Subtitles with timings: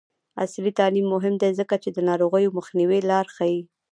[0.41, 3.61] عصري تعلیم مهم دی ځکه چې د ناروغیو مخنیوي لارې ښيي.